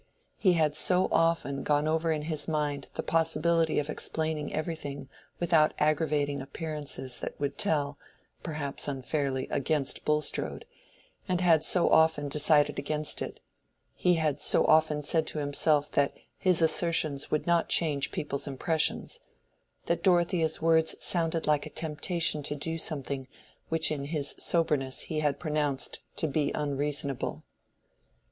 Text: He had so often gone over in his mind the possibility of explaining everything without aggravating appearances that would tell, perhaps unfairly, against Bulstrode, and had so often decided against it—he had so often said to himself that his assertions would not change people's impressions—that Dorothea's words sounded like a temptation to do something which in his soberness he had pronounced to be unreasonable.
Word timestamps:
He 0.39 0.53
had 0.53 0.73
so 0.75 1.07
often 1.11 1.61
gone 1.61 1.87
over 1.87 2.11
in 2.11 2.23
his 2.23 2.47
mind 2.47 2.89
the 2.95 3.03
possibility 3.03 3.77
of 3.77 3.87
explaining 3.87 4.51
everything 4.51 5.09
without 5.39 5.75
aggravating 5.77 6.41
appearances 6.41 7.19
that 7.19 7.39
would 7.39 7.55
tell, 7.55 7.99
perhaps 8.41 8.87
unfairly, 8.87 9.47
against 9.51 10.03
Bulstrode, 10.03 10.65
and 11.29 11.39
had 11.39 11.63
so 11.63 11.87
often 11.87 12.29
decided 12.29 12.79
against 12.79 13.21
it—he 13.21 14.15
had 14.15 14.41
so 14.41 14.65
often 14.65 15.03
said 15.03 15.27
to 15.27 15.37
himself 15.37 15.91
that 15.91 16.15
his 16.35 16.63
assertions 16.63 17.29
would 17.29 17.45
not 17.45 17.69
change 17.69 18.09
people's 18.11 18.47
impressions—that 18.47 20.01
Dorothea's 20.01 20.59
words 20.59 20.95
sounded 20.99 21.45
like 21.45 21.67
a 21.67 21.69
temptation 21.69 22.41
to 22.41 22.55
do 22.55 22.75
something 22.79 23.27
which 23.69 23.91
in 23.91 24.05
his 24.05 24.33
soberness 24.39 25.01
he 25.01 25.19
had 25.19 25.39
pronounced 25.39 25.99
to 26.15 26.25
be 26.27 26.51
unreasonable. 26.55 27.43